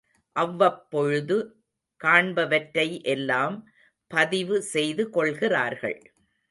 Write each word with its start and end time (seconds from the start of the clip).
அவ்வப்பொழுது 0.35 1.37
காண்பவற்றை 2.01 2.87
எல்லாம் 3.07 3.57
பதிவு 4.11 4.57
செய்து 4.73 5.03
கொள்கிறார்கள். 5.09 5.99